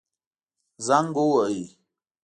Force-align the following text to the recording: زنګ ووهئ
زنګ 0.85 1.15
ووهئ 1.21 1.59